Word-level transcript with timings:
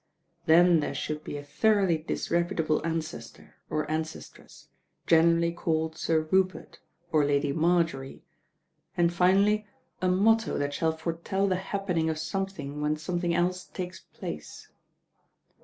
Then 0.47 0.79
there 0.79 0.95
should 0.95 1.23
be 1.23 1.37
a 1.37 1.43
thoroughly 1.43 1.99
dis 1.99 2.31
reputable 2.31 2.83
ancestor, 2.83 3.57
or 3.69 3.85
ancestress, 3.87 4.67
generally 5.05 5.51
called 5.51 5.95
Sir 5.95 6.27
Rupert, 6.31 6.79
or 7.11 7.23
Lady 7.23 7.53
Marjorie, 7.53 8.23
and 8.97 9.13
finally 9.13 9.67
a 10.01 10.07
motto 10.09 10.57
that 10.57 10.73
shall 10.73 10.91
foretell 10.97 11.45
the 11.45 11.57
happening 11.57 12.09
of 12.09 12.17
something 12.17 12.81
when 12.81 12.97
something 12.97 13.35
else 13.35 13.63
takes 13.65 13.99
place." 13.99 14.69